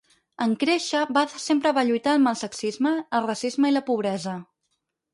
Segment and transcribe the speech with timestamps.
[0.45, 4.39] En créixer, Bath sempre va lluitar amb el sexisme, el racisme i la pobresa.